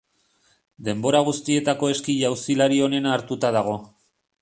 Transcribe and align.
Denbora 0.87 1.21
guztietako 1.27 1.91
eski 1.97 2.17
jauzilari 2.25 2.83
onena 2.91 3.17
hartuta 3.19 3.57
dago. 3.61 3.81